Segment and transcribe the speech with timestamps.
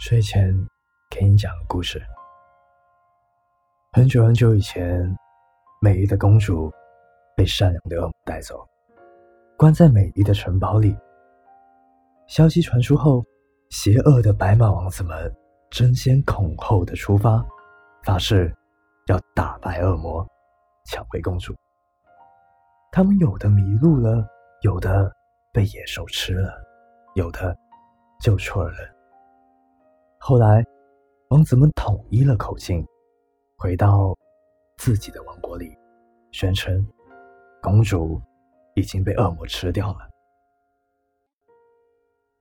[0.00, 0.50] 睡前
[1.10, 2.02] 给你讲个故事。
[3.92, 4.98] 很久很久以前，
[5.82, 6.72] 美丽的公主
[7.36, 8.66] 被善良的恶魔带走，
[9.58, 10.96] 关在美丽的城堡里。
[12.28, 13.22] 消息传出后，
[13.68, 15.30] 邪恶的白马王子们
[15.68, 17.44] 争先恐后的出发，
[18.02, 18.50] 发誓
[19.08, 20.26] 要打败恶魔，
[20.86, 21.54] 抢回公主。
[22.90, 24.26] 他们有的迷路了，
[24.62, 25.12] 有的
[25.52, 26.54] 被野兽吃了，
[27.16, 27.54] 有的
[28.18, 28.78] 救错了。
[30.22, 30.62] 后来，
[31.30, 32.86] 王子们统一了口径，
[33.56, 34.14] 回到
[34.76, 35.74] 自己的王国里，
[36.30, 36.86] 宣称
[37.62, 38.20] 公主
[38.74, 40.10] 已经被恶魔吃掉了。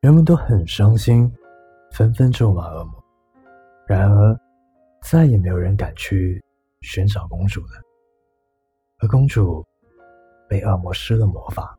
[0.00, 1.30] 人们都很伤心，
[1.92, 3.04] 纷纷咒骂恶魔。
[3.86, 4.40] 然而，
[5.02, 6.42] 再也没有人敢去
[6.80, 7.82] 寻找公主了。
[9.00, 9.62] 而公主
[10.48, 11.78] 被恶魔施了魔法，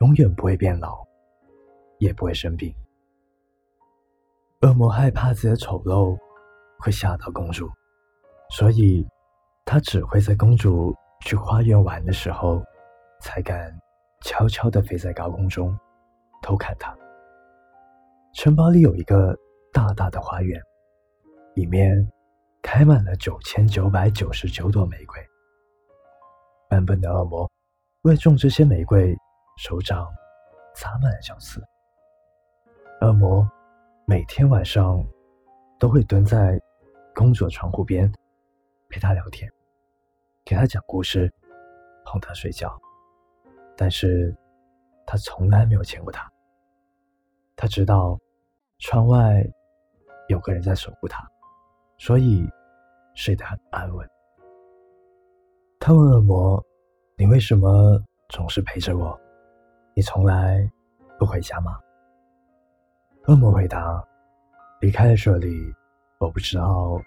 [0.00, 1.06] 永远不会变老，
[1.98, 2.74] 也不会生病。
[4.62, 6.16] 恶魔害怕自己的丑陋
[6.78, 7.68] 会吓到公主，
[8.50, 9.04] 所以
[9.64, 12.62] 他只会在公主去花园玩的时候，
[13.20, 13.76] 才敢
[14.20, 15.76] 悄悄地飞在高空中
[16.42, 16.96] 偷看她。
[18.34, 19.36] 城堡里有一个
[19.72, 20.62] 大大的花园，
[21.56, 22.08] 里面
[22.62, 25.20] 开满了九千九百九十九朵玫瑰。
[26.68, 27.50] 笨笨的恶魔
[28.02, 29.12] 为种这些玫瑰，
[29.58, 30.06] 手掌
[30.76, 31.60] 插满了相思。
[33.00, 33.44] 恶魔。
[34.04, 35.02] 每天晚上，
[35.78, 36.60] 都会蹲在
[37.14, 38.12] 公主的窗户边，
[38.88, 39.50] 陪她聊天，
[40.44, 41.32] 给她讲故事，
[42.04, 42.76] 哄她睡觉。
[43.76, 44.36] 但是，
[45.06, 46.30] 他从来没有见过她。
[47.54, 48.18] 他知道，
[48.80, 49.42] 窗外
[50.28, 51.24] 有个人在守护她，
[51.96, 52.44] 所以
[53.14, 54.06] 睡得很安稳。
[55.78, 56.62] 他问恶魔
[57.16, 59.18] ：“你为什么总是陪着我？
[59.94, 60.68] 你从来
[61.20, 61.78] 不回家吗？”
[63.28, 64.02] 恶魔回答
[64.82, 65.72] ：“离开了这里，
[66.18, 67.00] 我不知道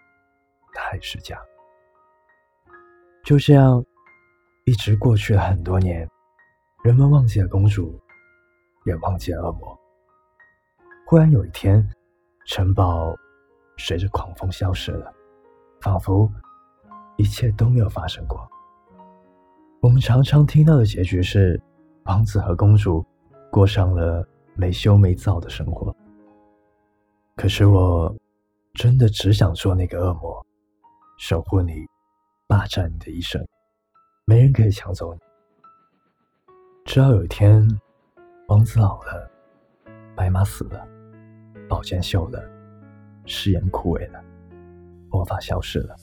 [0.73, 1.37] 哪里是家。”
[3.25, 3.83] 就这样，
[4.63, 6.09] 一直过去了很多年，
[6.85, 7.99] 人们忘记了公主，
[8.85, 9.77] 也忘记了恶魔。
[11.05, 11.85] 忽然有一天，
[12.45, 13.13] 城堡
[13.77, 15.11] 随着狂风消失了，
[15.81, 16.31] 仿佛
[17.17, 18.47] 一切都没有发生过。
[19.81, 21.61] 我们常常听到的结局是，
[22.05, 23.05] 王子和公主
[23.51, 24.25] 过上了
[24.55, 25.93] 没羞没臊的生活。
[27.35, 28.15] 可是我
[28.73, 30.45] 真的只想做那个恶魔，
[31.17, 31.85] 守护你，
[32.47, 33.45] 霸占你的一生，
[34.25, 35.19] 没人可以抢走你。
[36.85, 37.67] 直到有一天，
[38.47, 39.29] 王子老了，
[40.15, 40.87] 白马死了，
[41.67, 42.41] 宝剑锈了，
[43.25, 44.23] 誓言枯萎了，
[45.09, 45.95] 魔法消失了，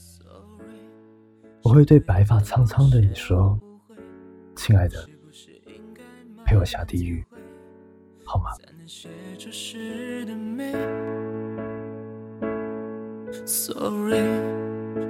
[1.64, 3.58] 我会对白发苍苍的你说
[4.54, 5.08] ：“亲爱的，
[6.44, 7.24] 陪我下地狱，
[8.32, 8.50] 好吗？”
[13.44, 14.24] Sorry，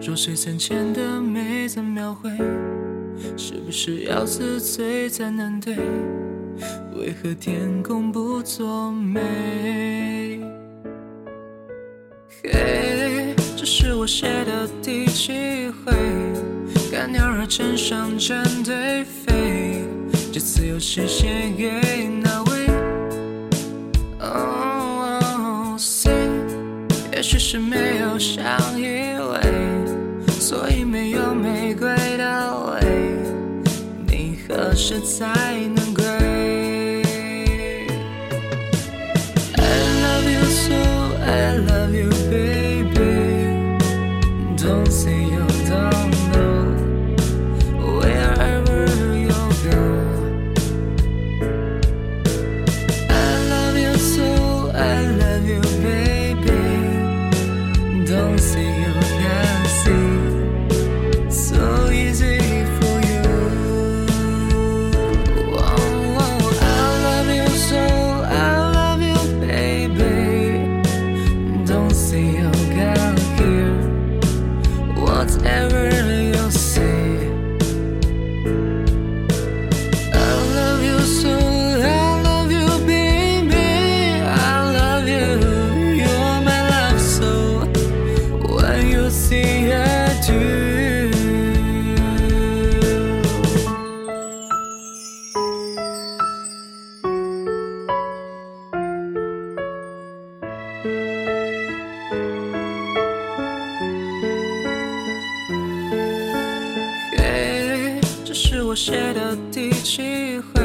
[0.05, 2.29] 若水三千的美怎描绘？
[3.37, 5.77] 是不是要自醉才能对？
[6.97, 10.41] 为何天公不作美？
[12.43, 15.93] 嘿，这是我写的第七回，
[16.91, 19.85] 看鸟儿成双成对飞，
[20.33, 22.02] 这次又是写给
[28.23, 28.87] 相依
[29.19, 29.43] 偎，
[30.29, 33.17] 所以没有玫瑰的味。
[34.07, 35.27] 你何时才
[35.75, 36.05] 能归
[58.39, 59.52] see you now.
[108.73, 110.63] 我写的第七回，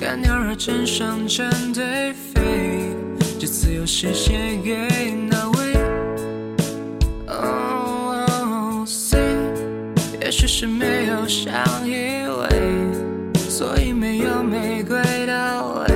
[0.00, 2.90] 看鸟儿成双成对飞，
[3.38, 5.74] 这次又是写给哪位
[7.28, 9.16] ？Oh, C，
[10.20, 11.54] 也许是没有相
[11.88, 12.50] 依偎，
[13.48, 15.94] 所以没有玫瑰的味。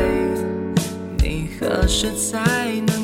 [1.19, 2.98] 你何时才能